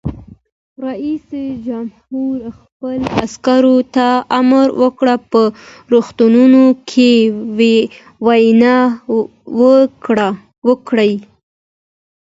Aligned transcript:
رئیس 0.87 1.25
جمهور 1.65 2.37
خپلو 2.59 3.05
عسکرو 3.23 3.77
ته 3.95 4.07
امر 4.39 4.65
وکړ؛ 4.81 5.07
په 5.31 5.41
روغتونونو 5.91 6.63
کې 6.89 7.09
وینه 8.25 8.75
ورکړئ! 10.67 11.13